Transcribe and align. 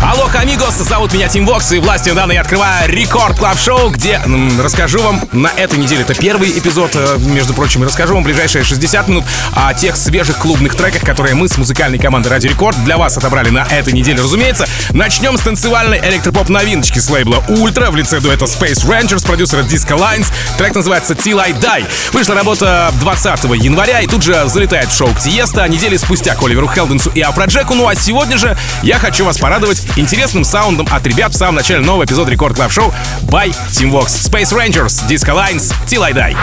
Алло, 0.00 0.28
амигос, 0.32 0.76
зовут 0.76 1.12
меня 1.12 1.26
Тим 1.28 1.44
Вокс, 1.44 1.72
и 1.72 1.80
властью 1.80 2.14
данной 2.14 2.36
я 2.36 2.42
открываю 2.42 2.88
Record 2.88 3.36
Club 3.36 3.58
Show 3.58 3.90
где 3.90 4.20
м, 4.24 4.60
расскажу 4.60 5.02
вам 5.02 5.20
на 5.32 5.48
этой 5.48 5.76
неделе, 5.76 6.02
это 6.02 6.14
первый 6.14 6.56
эпизод, 6.56 6.92
э, 6.94 7.18
между 7.18 7.52
прочим, 7.52 7.82
расскажу 7.82 8.14
вам 8.14 8.22
ближайшие 8.22 8.62
60 8.62 9.08
минут 9.08 9.24
о 9.54 9.74
тех 9.74 9.96
свежих 9.96 10.38
клубных 10.38 10.76
треках, 10.76 11.02
которые 11.02 11.34
мы 11.34 11.48
с 11.48 11.58
музыкальной 11.58 11.98
командой 11.98 12.28
Радио 12.28 12.50
Рекорд 12.50 12.82
для 12.84 12.96
вас 12.96 13.16
отобрали 13.16 13.50
на 13.50 13.64
этой 13.64 13.92
неделе, 13.92 14.22
разумеется. 14.22 14.68
Начнем 14.90 15.36
с 15.36 15.40
танцевальной 15.40 15.98
электропоп 15.98 16.48
новиночки 16.48 17.00
с 17.00 17.10
лейбла 17.10 17.42
Ультра 17.48 17.90
в 17.90 17.96
лице 17.96 18.20
дуэта 18.20 18.44
Space 18.44 18.86
Rangers, 18.86 19.26
продюсера 19.26 19.62
Disco 19.62 19.98
Lines. 19.98 20.26
Трек 20.56 20.76
называется 20.76 21.14
Till 21.14 21.40
I 21.40 21.52
Die. 21.52 21.84
Вышла 22.12 22.36
работа 22.36 22.92
20 23.00 23.44
января 23.56 24.00
и 24.00 24.06
тут 24.06 24.22
же 24.22 24.46
залетает 24.46 24.90
в 24.90 24.96
шоу 24.96 25.08
к 25.08 25.18
Тиесто, 25.18 25.66
недели 25.66 25.96
спустя 25.96 26.36
к 26.36 26.42
Оливеру 26.42 26.68
Хелденсу 26.68 27.10
и 27.10 27.20
Афроджеку. 27.20 27.74
Ну 27.74 27.88
а 27.88 27.96
сегодня 27.96 28.38
же 28.38 28.56
я 28.82 28.98
хочу 28.98 29.24
вас 29.24 29.38
порадовать 29.38 29.87
интересным 29.96 30.44
саундом 30.44 30.86
от 30.90 31.06
ребят 31.06 31.32
в 31.32 31.36
самом 31.36 31.56
начале 31.56 31.80
нового 31.80 32.04
эпизода 32.04 32.30
Record 32.30 32.56
Club 32.56 32.72
Show 32.72 32.92
by 33.22 33.54
Tim 33.70 33.90
Vox. 33.90 34.06
Space 34.06 34.52
Rangers, 34.52 35.06
Disco 35.08 35.34
Lines, 35.34 35.72
Till 35.86 36.02
I 36.02 36.12
Die. 36.12 36.36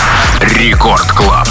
Record 0.58 1.12
Club. 1.12 1.48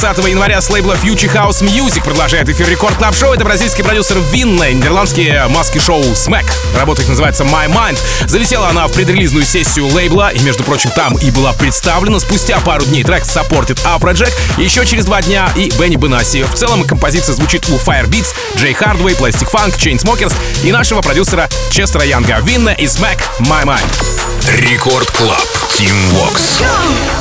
20 0.00 0.28
января 0.28 0.62
с 0.62 0.70
лейбла 0.70 0.94
Future 0.94 1.30
House 1.30 1.60
Music 1.60 2.02
продолжает 2.02 2.48
эфир 2.48 2.66
Record 2.70 2.96
Club 2.96 3.14
Show. 3.14 3.34
Это 3.34 3.44
бразильский 3.44 3.84
продюсер 3.84 4.16
Vinne, 4.32 4.72
нидерландские 4.72 5.46
маски 5.48 5.78
шоу 5.78 6.00
Smack. 6.00 6.46
Работа 6.74 7.02
их 7.02 7.08
называется 7.08 7.44
My 7.44 7.68
Mind. 7.68 7.98
Залетела 8.26 8.68
она 8.68 8.86
в 8.88 8.92
предрелизную 8.92 9.44
сессию 9.44 9.86
лейбла, 9.88 10.30
и, 10.30 10.38
между 10.40 10.64
прочим, 10.64 10.90
там 10.90 11.18
и 11.18 11.30
была 11.30 11.52
представлена. 11.52 12.18
Спустя 12.18 12.58
пару 12.60 12.82
дней 12.86 13.04
трек 13.04 13.24
саппортит 13.24 13.78
Afrojack, 13.84 14.32
еще 14.56 14.86
через 14.86 15.04
два 15.04 15.20
дня 15.20 15.50
и 15.54 15.70
Бенни 15.78 15.96
Бенасси. 15.96 16.44
В 16.44 16.54
целом 16.54 16.84
композиция 16.84 17.34
звучит 17.34 17.68
у 17.68 17.76
Firebeats, 17.76 18.34
Джей 18.56 18.72
Хардвей, 18.72 19.14
Plastic 19.14 19.50
Funk, 19.52 19.76
Chainsmokers 19.76 20.32
и 20.64 20.72
нашего 20.72 21.02
продюсера 21.02 21.46
Честера 21.70 22.06
Янга. 22.06 22.40
Vinne 22.40 22.70
и 22.70 22.86
Smack 22.86 23.20
My 23.40 23.64
Mind. 23.64 24.02
Record 24.50 25.10
Club. 25.10 25.44
Team 25.76 25.94
Vox. 26.12 26.62
play. 26.62 27.19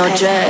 no 0.00 0.16
dress. 0.16 0.49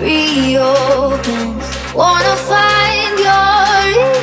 reopens. 0.00 1.64
Wanna 1.94 2.36
find 2.52 3.18
your 3.18 3.56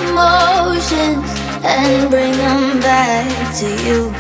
emotions 0.06 1.30
and 1.64 2.10
bring 2.10 2.34
them 2.34 2.80
back 2.80 3.28
to 3.60 3.68
you. 3.86 4.14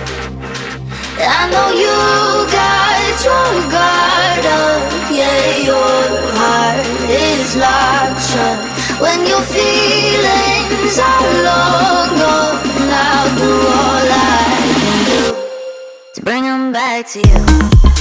I 1.19 1.49
know 1.53 1.69
you 1.83 1.93
got 2.51 3.13
your 3.27 3.49
guard 3.71 4.45
up, 4.45 4.81
yeah, 5.11 5.57
your 5.69 6.01
heart 6.39 6.85
is 7.09 7.55
locked 7.55 8.21
shut. 8.29 8.59
When 8.99 9.19
your 9.27 9.41
feelings 9.41 10.97
are 10.97 11.29
long 11.47 12.09
gone, 12.17 12.59
I'll 12.89 13.29
do 13.37 13.51
all 13.77 14.07
I 14.09 14.57
can 14.81 14.99
do 15.11 15.21
to 16.15 16.21
bring 16.23 16.43
them 16.43 16.71
back 16.71 17.07
to 17.11 17.19
you. 17.19 17.92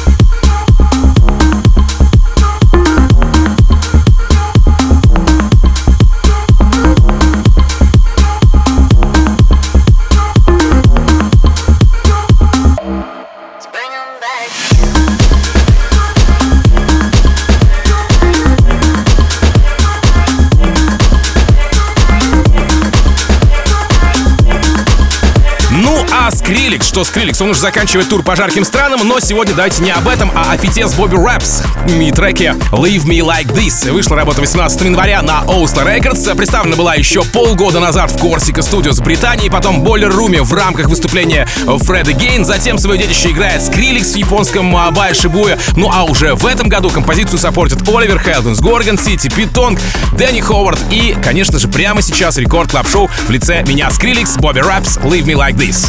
Гри... 26.53 26.62
что 26.63 27.03
Скриллекс, 27.03 27.41
он 27.41 27.51
уже 27.51 27.61
заканчивает 27.61 28.09
тур 28.09 28.23
по 28.23 28.37
жарким 28.37 28.65
странам, 28.65 29.01
но 29.03 29.19
сегодня 29.19 29.53
давайте 29.53 29.83
не 29.83 29.91
об 29.91 30.07
этом, 30.07 30.31
а 30.33 30.53
о 30.53 30.57
фите 30.57 30.87
с 30.87 30.95
Бобби 30.95 31.17
Рэпс 31.17 31.63
и 31.89 32.13
треке 32.13 32.55
Leave 32.71 33.05
Me 33.05 33.19
Like 33.19 33.53
This. 33.53 33.91
Вышла 33.91 34.15
работа 34.15 34.41
18 34.41 34.81
января 34.83 35.23
на 35.23 35.43
OWSLA 35.49 35.85
Records. 35.85 36.37
Представлена 36.37 36.77
была 36.77 36.95
еще 36.95 37.25
полгода 37.25 37.81
назад 37.81 38.13
в 38.13 38.17
Corsica 38.17 38.61
Studios 38.61 39.01
в 39.01 39.03
Британии, 39.03 39.49
потом 39.49 39.83
Boiler 39.83 40.11
Room 40.11 40.41
в 40.43 40.55
рамках 40.55 40.87
выступления 40.87 41.49
Fred 41.67 42.13
again. 42.13 42.45
Затем 42.45 42.79
свое 42.79 42.97
детище 42.97 43.33
играет 43.33 43.61
Скриллекс 43.61 44.13
в 44.13 44.17
японском 44.17 44.77
Абай 44.77 45.15
Шибуя. 45.15 45.59
Ну 45.77 45.91
а 45.93 46.05
уже 46.05 46.37
в 46.37 46.47
этом 46.47 46.69
году 46.69 46.91
композицию 46.91 47.41
саппортят 47.41 47.89
Оливер 47.89 48.21
Хелденс, 48.21 48.61
Горгон 48.61 48.99
Сити, 48.99 49.29
Пит 49.29 49.53
Тонг, 49.53 49.81
Дэнни 50.13 50.41
Ховард 50.41 50.81
и, 50.91 51.17
конечно 51.25 51.59
же, 51.59 51.67
прямо 51.67 52.03
сейчас 52.03 52.37
Record 52.37 52.71
Club 52.71 52.89
Show 52.89 53.11
в 53.27 53.31
лице 53.31 53.65
меня 53.67 53.91
Скриллекс, 53.91 54.37
Бобби 54.37 54.61
Рэпс, 54.61 54.99
Leave 54.99 55.25
Me 55.25 55.35
Like 55.35 55.57
This. 55.57 55.89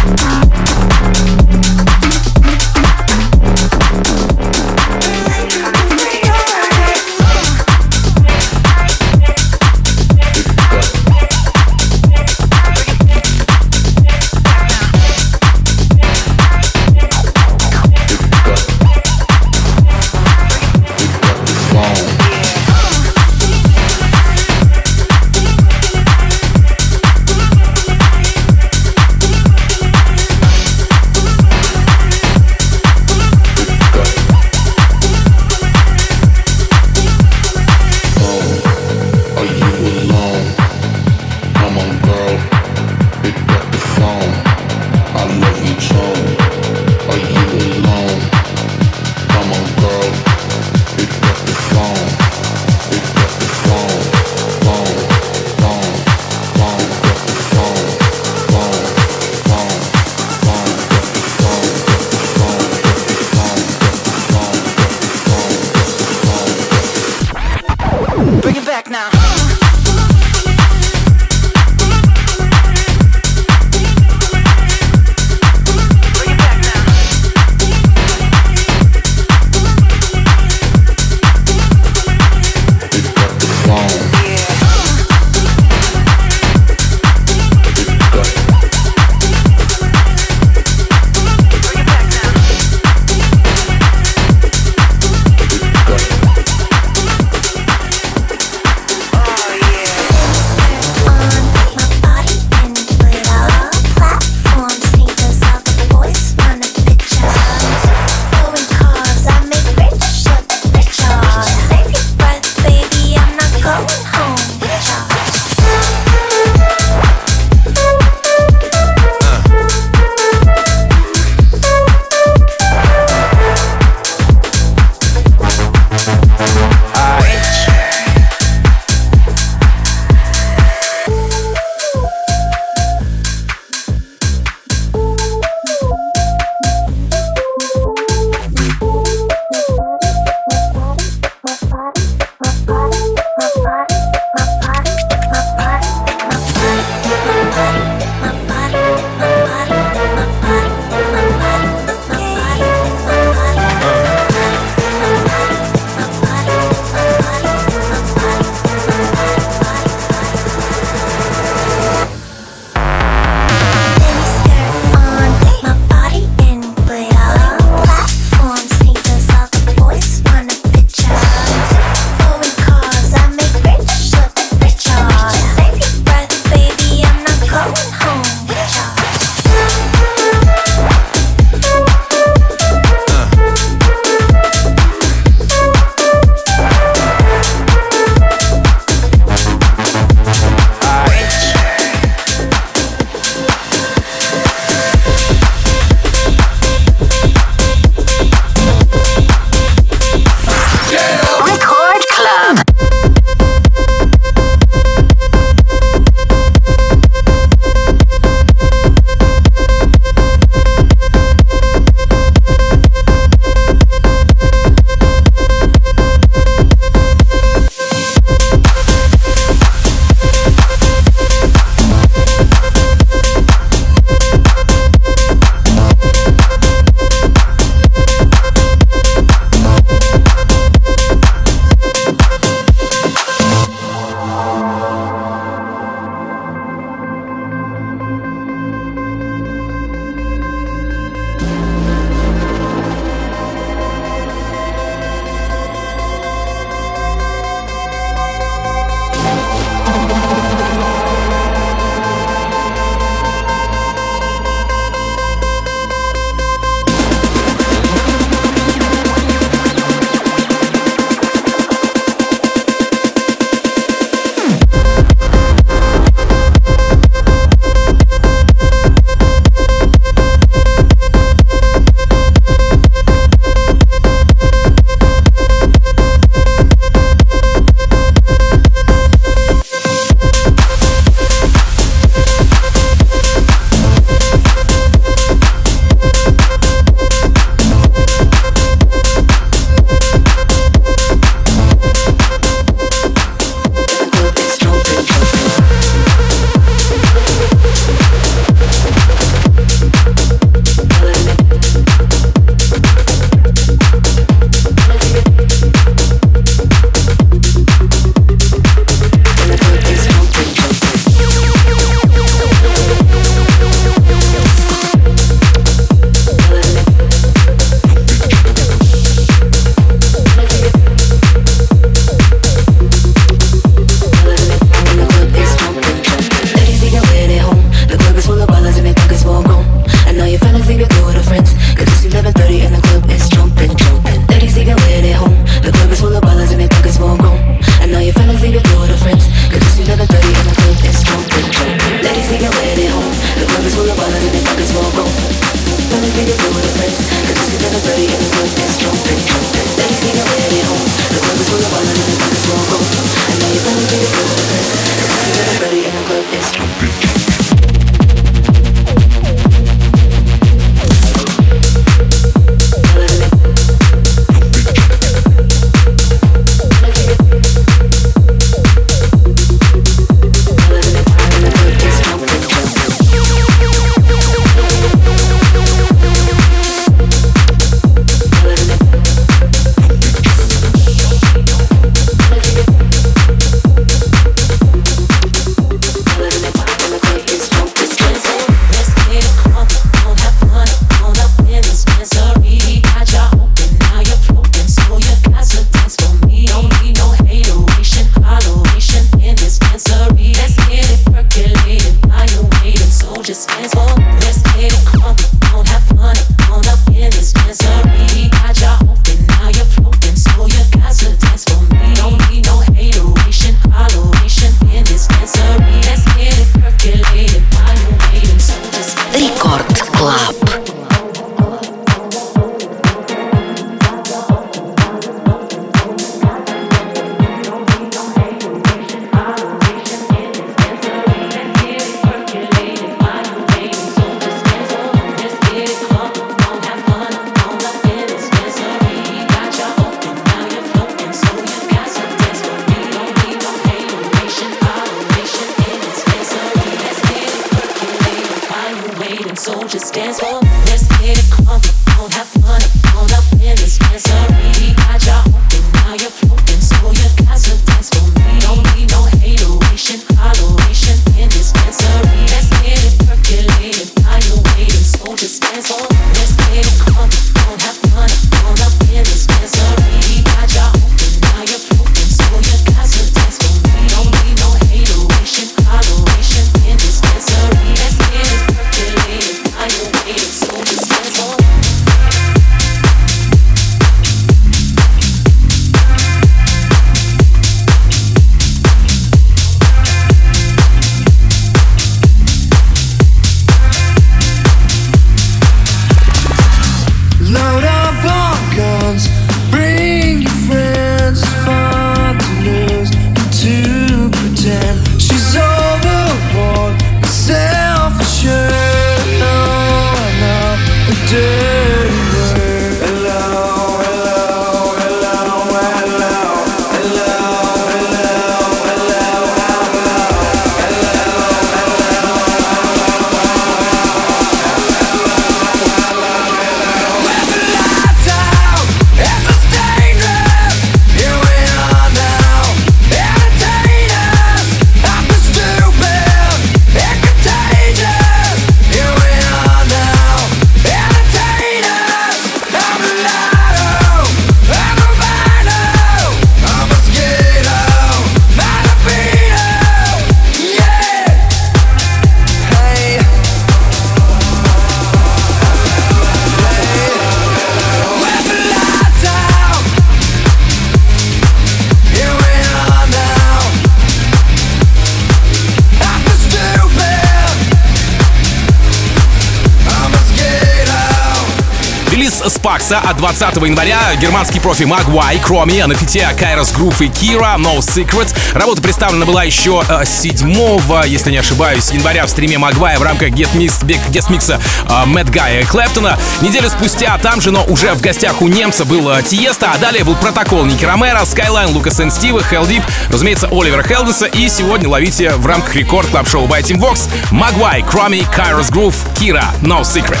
Спакса 572.72 572.90
от 572.90 572.96
20 572.96 573.34
января. 573.48 573.94
Германский 574.00 574.40
профи 574.40 574.64
Магуай, 574.64 575.18
Кроми, 575.18 575.58
а 575.58 575.66
на 575.66 575.74
фите 575.74 576.08
Кайрос 576.18 576.52
Грув 576.52 576.80
и 576.80 576.88
Кира, 576.88 577.36
No 577.38 577.58
Secret. 577.58 578.14
Работа 578.32 578.62
представлена 578.62 579.04
была 579.04 579.24
еще 579.24 579.62
7, 579.84 580.38
э, 580.38 580.88
если 580.88 581.10
не 581.10 581.18
ошибаюсь, 581.18 581.70
января 581.70 582.06
в 582.06 582.08
стриме 582.08 582.38
Магуая 582.38 582.78
в 582.78 582.82
рамках 582.82 583.08
Get 583.10 583.30
Mix, 583.34 583.62
Get 583.66 584.08
Mix 584.08 584.40
э, 584.40 584.86
Мэтт 584.86 585.10
Гая 585.10 585.44
Клэптона. 585.44 585.98
Неделю 586.22 586.48
спустя 586.48 586.96
там 586.98 587.20
же, 587.20 587.30
но 587.30 587.44
уже 587.44 587.74
в 587.74 587.82
гостях 587.82 588.22
у 588.22 588.28
немца 588.28 588.64
был 588.64 588.88
э, 588.90 589.02
Тиеста, 589.02 589.50
а 589.54 589.58
далее 589.58 589.84
был 589.84 589.96
протокол 589.96 590.44
Ники 590.44 590.64
Ромеро, 590.64 591.00
Skyline, 591.00 591.52
Лукас 591.52 591.78
Эн 591.80 591.90
Стива, 591.90 592.22
Хелдип, 592.22 592.62
разумеется, 592.88 593.28
Оливера 593.30 593.62
Хелдеса. 593.62 594.06
И 594.06 594.28
сегодня 594.28 594.68
ловите 594.68 595.10
в 595.10 595.26
рамках 595.26 595.54
рекорд 595.56 595.88
клаб 595.88 596.08
шоу 596.08 596.26
by 596.26 596.40
Team 596.40 596.58
Vox 596.58 596.88
Магуай, 597.10 597.62
Кроми, 597.62 598.06
Кайрос 598.14 598.48
Грув, 598.48 598.74
Кира, 598.98 599.26
No 599.42 599.60
Secret. 599.60 600.00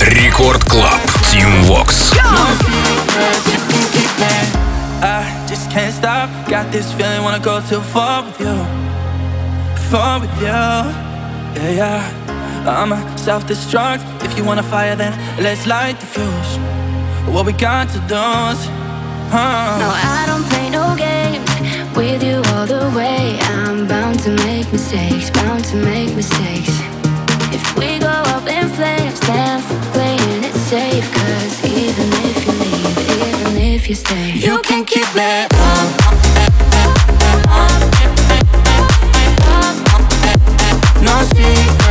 Рекорд 0.00 0.64
Клаб. 0.64 1.19
Team 1.30 1.62
Vox. 1.68 2.10
I 5.02 5.46
just 5.48 5.70
can't 5.70 5.94
stop. 5.94 6.28
Got 6.48 6.72
this 6.72 6.92
feeling, 6.92 7.22
wanna 7.22 7.38
go 7.38 7.60
too 7.60 7.80
far 7.80 8.24
with 8.24 8.40
you. 8.40 8.56
Far 9.90 10.18
with 10.18 10.34
you. 10.40 10.46
Yeah, 10.46 11.80
yeah. 11.80 12.66
I'm 12.66 12.92
a 12.92 13.00
self 13.16 13.46
destruct. 13.46 14.02
If 14.24 14.36
you 14.36 14.44
wanna 14.44 14.64
fire, 14.64 14.96
then 14.96 15.12
let's 15.40 15.68
light 15.68 16.00
the 16.00 16.06
fuse. 16.06 16.58
What 17.32 17.46
we 17.46 17.52
got 17.52 17.88
to 17.90 18.00
do 18.14 18.24
is. 18.50 18.60
Huh. 19.30 19.78
No, 19.82 19.88
I 19.94 20.24
don't 20.26 20.44
play 20.50 20.68
no 20.68 20.96
games 20.96 21.48
with 21.96 22.24
you 22.24 22.42
all 22.52 22.66
the 22.66 22.90
way. 22.96 23.38
I'm 23.54 23.86
bound 23.86 24.18
to 24.24 24.30
make 24.48 24.72
mistakes, 24.72 25.30
bound 25.30 25.64
to 25.66 25.76
make 25.76 26.12
mistakes. 26.16 26.74
If 27.54 27.64
we 27.78 28.00
go 28.00 28.16
up 28.34 28.48
in 28.48 28.68
flames, 28.70 29.20
then 29.20 29.62
playing 29.92 30.09
it 30.09 30.09
safe. 30.70 31.12
Cause 31.12 31.64
even 31.64 32.08
if 32.30 32.46
you 32.46 32.52
leave, 32.52 32.98
even 33.26 33.56
if 33.56 33.88
you 33.88 33.96
stay, 33.96 34.34
you 34.34 34.62
can 34.62 34.84
keep 34.84 35.08
it 35.16 35.50
No 41.02 41.14
secrets, 41.34 41.89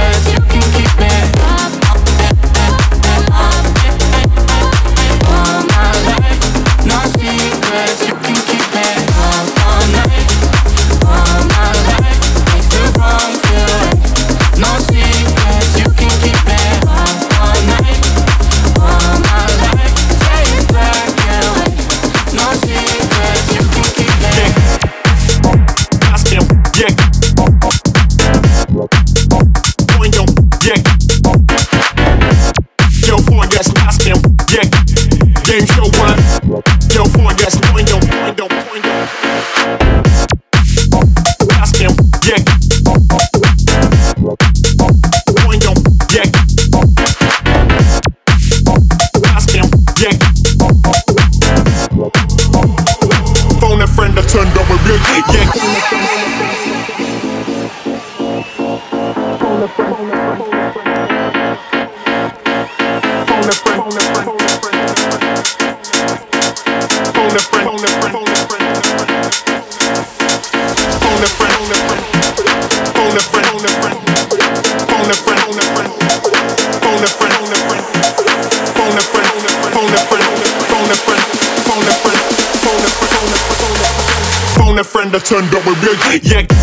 Jak 86.13 86.58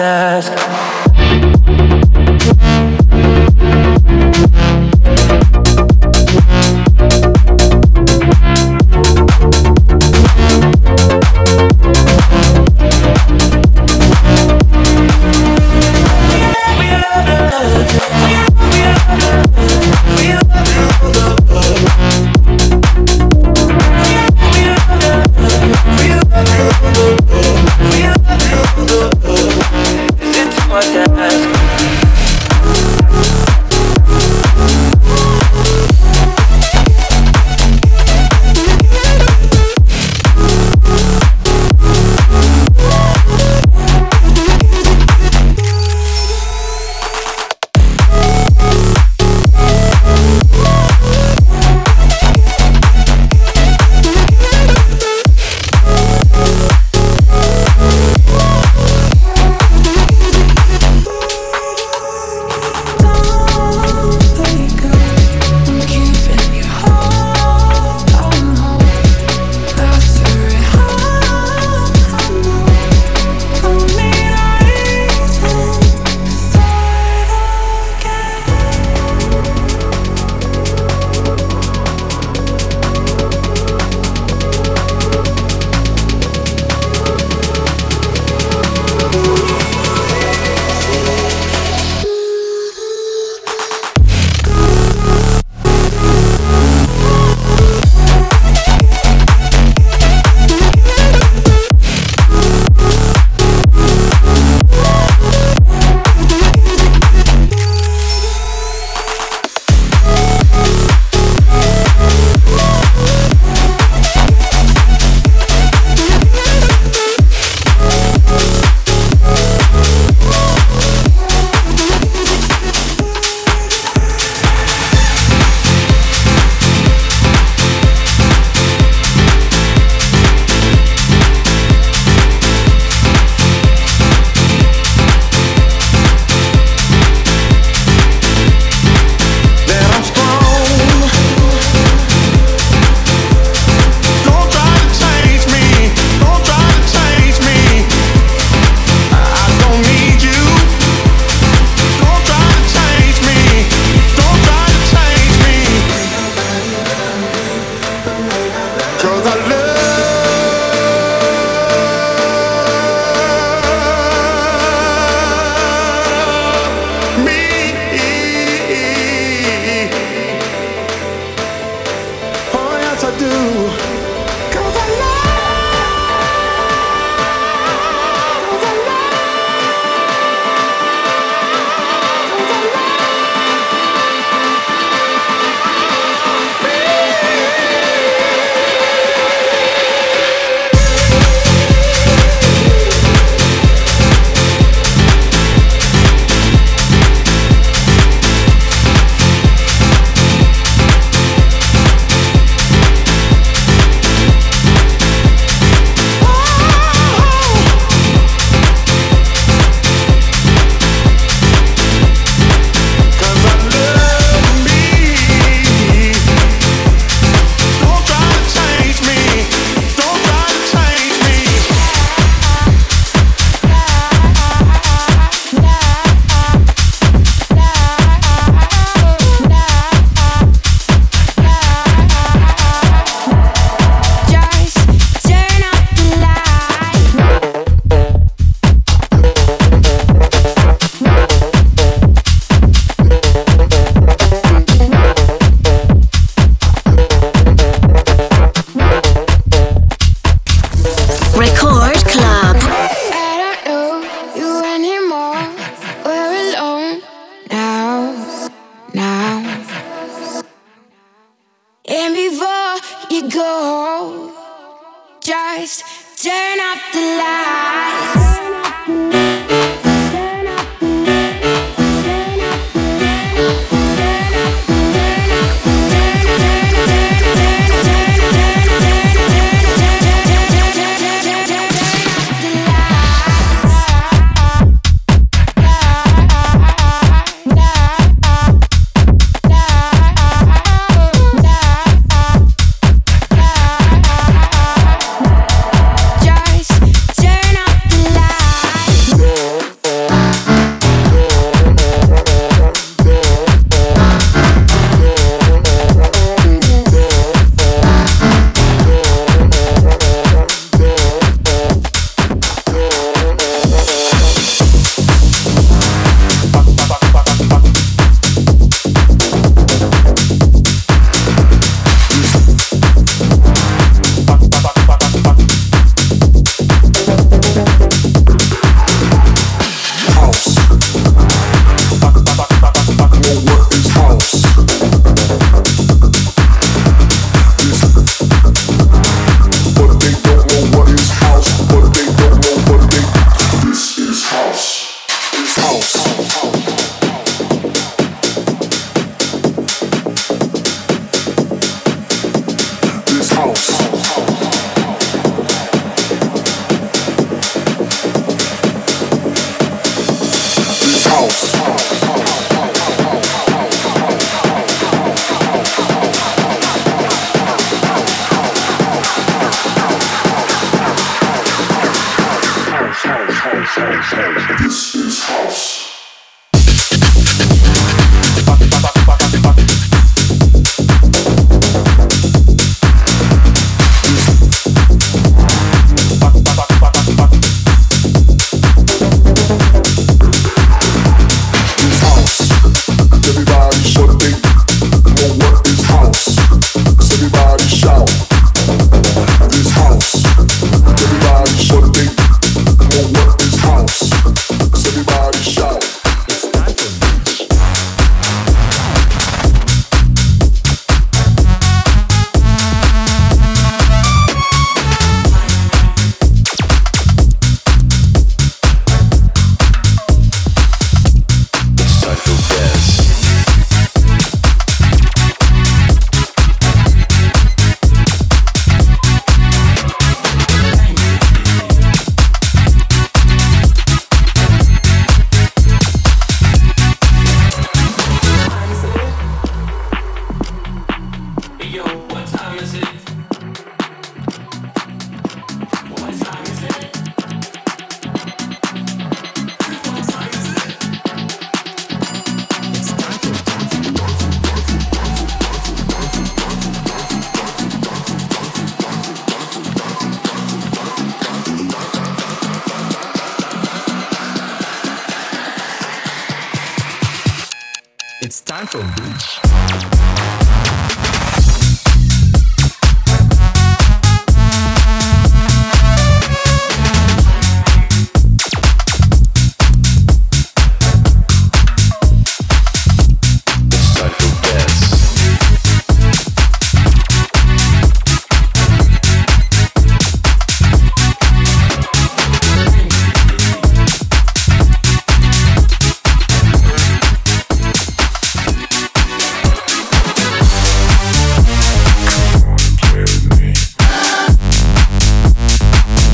better 0.00 0.29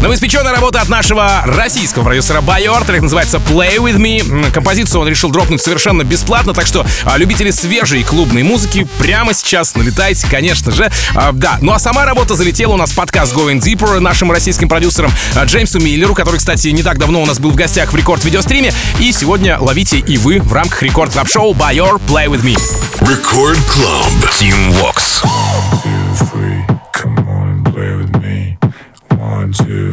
Новоиспеченная 0.07 0.53
работа 0.53 0.81
от 0.81 0.89
нашего 0.89 1.43
российского 1.47 2.05
продюсера 2.05 2.41
Байор, 2.41 2.85
трек 2.85 3.03
называется 3.03 3.39
Play 3.39 3.79
With 3.79 3.97
Me. 3.97 4.53
Композицию 4.53 5.01
он 5.01 5.09
решил 5.09 5.31
дропнуть 5.31 5.61
совершенно 5.61 6.05
бесплатно, 6.05 6.55
так 6.55 6.65
что 6.65 6.87
а, 7.05 7.19
любители 7.19 7.51
свежей 7.51 8.05
клубной 8.05 8.45
музыки 8.45 8.87
прямо 9.01 9.35
сейчас 9.35 9.75
налетайте, 9.75 10.29
конечно 10.31 10.71
же. 10.71 10.93
А, 11.17 11.33
да, 11.33 11.59
ну 11.61 11.73
а 11.73 11.81
сама 11.81 12.05
работа 12.05 12.37
залетела 12.37 12.75
у 12.75 12.77
нас 12.77 12.93
в 12.93 12.95
подкаст 12.95 13.35
Going 13.35 13.61
Deeper 13.61 13.99
нашим 13.99 14.31
российским 14.31 14.69
продюсером 14.69 15.11
а, 15.35 15.45
Джеймсу 15.45 15.81
Миллеру, 15.81 16.15
который, 16.15 16.37
кстати, 16.37 16.69
не 16.69 16.85
так 16.85 16.99
давно 16.99 17.21
у 17.21 17.27
нас 17.27 17.41
был 17.41 17.51
в 17.51 17.57
гостях 17.57 17.93
в 17.93 17.97
рекорд 17.97 18.25
видеостриме. 18.25 18.73
И 19.01 19.11
сегодня 19.11 19.59
ловите 19.59 19.99
и 19.99 20.19
вы 20.19 20.41
в 20.41 20.53
рамках 20.53 20.85
рекорд 20.85 21.15
клаб 21.15 21.29
шоу 21.29 21.53
Байор 21.53 21.97
Play 22.09 22.29
With 22.29 22.45
Me. 22.45 22.57
Record 23.01 23.59
Club. 23.67 24.31
Team 24.39 24.73
Vox. 24.73 26.06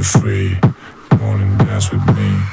Three. 0.03 0.59
Come 1.09 1.21
on 1.21 1.41
and 1.41 1.57
dance 1.59 1.89
with 1.91 2.05
me. 2.17 2.52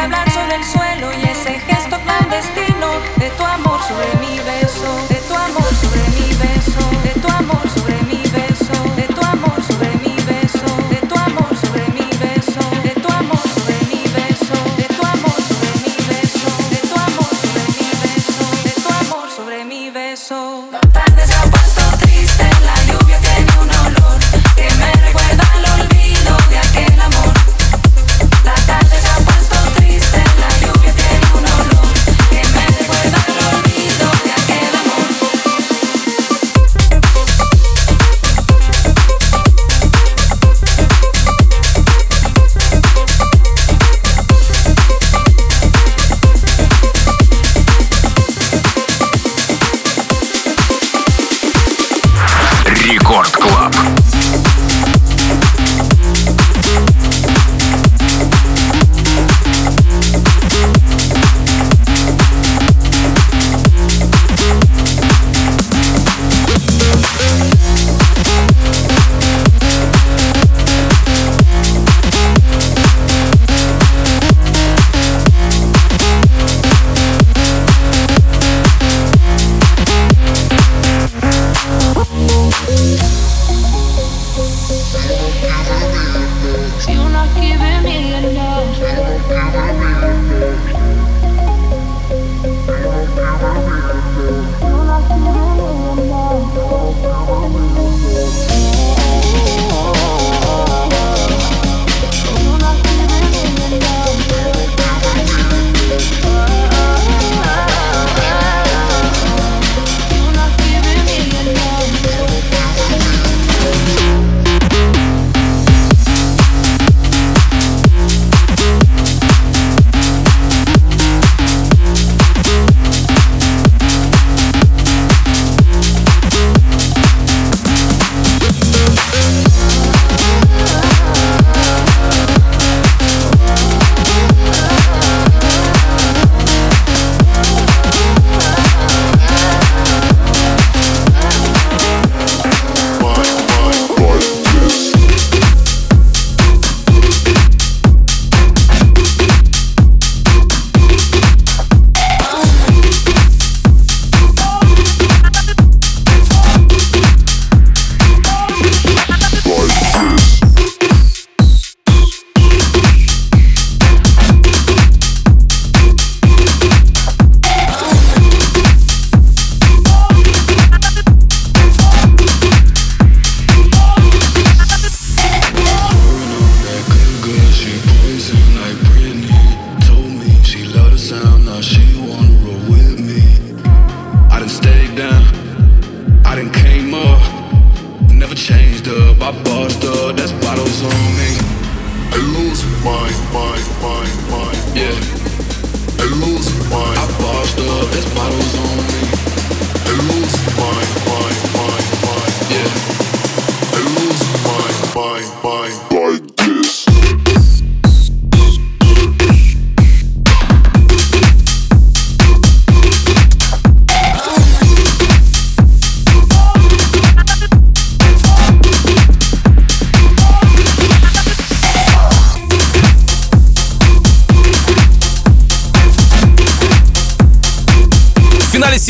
hablar 0.00 0.30
sobre 0.30 0.56
el 0.56 0.64
suelo 0.64 1.12
y 1.12 1.22
ese 1.24 1.60
gesto 1.60 1.98
clandestino 2.00 2.88
de 3.16 3.30
tu 3.30 3.44
amor 3.44 3.80
sobre 3.82 4.14
mi 4.20 4.38
beso. 4.40 4.71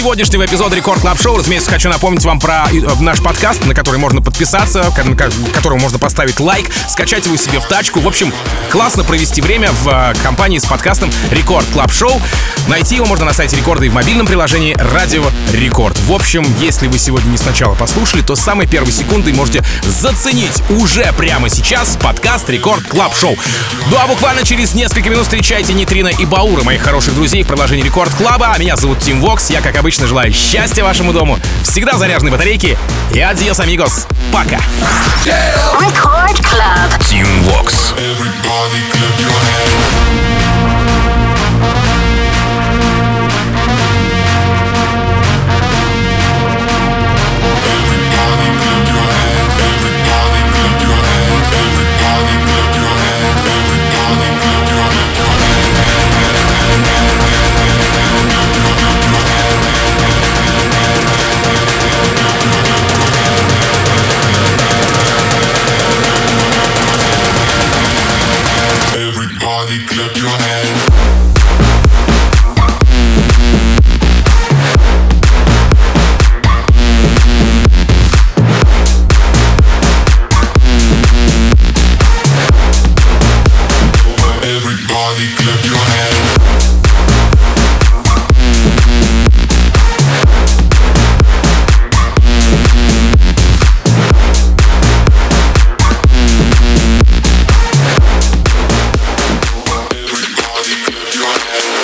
Сегодняшнего 0.02 0.44
эпизода 0.44 0.74
Record 0.74 1.00
Club 1.00 1.20
Show. 1.20 1.38
Разумеется, 1.38 1.70
хочу 1.70 1.88
напомнить 1.88 2.24
вам 2.24 2.40
про 2.40 2.66
э, 2.72 2.80
наш 2.98 3.22
подкаст, 3.22 3.64
на 3.66 3.72
который 3.72 4.00
можно 4.00 4.20
подписаться, 4.20 4.92
которому 5.54 5.80
можно 5.80 6.00
поставить 6.00 6.40
лайк, 6.40 6.66
скачать 6.88 7.24
его 7.26 7.36
себе 7.36 7.60
в 7.60 7.66
тачку. 7.66 8.00
В 8.00 8.08
общем, 8.08 8.34
классно 8.68 9.04
провести 9.04 9.40
время 9.40 9.70
в 9.70 9.88
э, 9.88 10.14
компании 10.24 10.58
с 10.58 10.64
подкастом 10.64 11.08
Record 11.30 11.66
Club 11.72 11.92
Show. 11.92 12.20
Найти 12.66 12.96
его 12.96 13.06
можно 13.06 13.24
на 13.26 13.32
сайте 13.32 13.56
Рекорда 13.56 13.84
и 13.84 13.90
в 13.90 13.94
мобильном 13.94 14.26
приложении 14.26 14.74
Радио 14.92 15.24
Рекорд. 15.52 15.96
В 16.00 16.12
общем, 16.12 16.44
если 16.58 16.88
вы 16.88 16.98
сегодня 16.98 17.28
не 17.30 17.38
сначала 17.38 17.76
послушали, 17.76 18.22
то 18.22 18.34
с 18.34 18.40
самой 18.40 18.66
первой 18.66 18.90
секунды 18.90 19.32
можете 19.32 19.62
заценить 19.84 20.64
уже 20.68 21.12
прямо 21.16 21.48
сейчас 21.48 21.96
подкаст 21.96 22.50
Record 22.50 22.84
Club 22.88 23.14
Show. 23.14 23.36
Ну 23.88 23.96
а 23.96 24.08
буквально 24.08 24.44
через 24.44 24.74
несколько 24.74 25.10
минут 25.10 25.24
встречайте 25.24 25.74
Нитрина 25.74 26.08
и 26.08 26.24
Баура, 26.24 26.64
моих 26.64 26.82
хороших 26.82 27.14
друзей 27.14 27.44
в 27.44 27.46
продолжении 27.46 27.84
Record 27.84 28.12
Club 28.14 28.40
а. 28.40 28.52
Меня 28.58 28.74
зовут 28.74 28.98
Тим 28.98 29.20
Вокс. 29.20 29.48
Я, 29.50 29.60
как 29.60 29.76
обычно, 29.76 29.91
желаю 30.00 30.32
счастья 30.32 30.84
вашему 30.84 31.12
дому, 31.12 31.38
всегда 31.62 31.96
заряженной 31.98 32.30
батарейки 32.30 32.78
и 33.12 33.20
адьос, 33.20 33.60
амигос. 33.60 34.06
Пока. 34.32 34.60
Record 35.78 36.40
Club. 36.40 36.98
Team 37.00 37.26
Vox. 37.44 37.92
Everybody 37.96 38.80
clap 38.90 39.20
your 39.20 39.30
hands. 39.30 40.11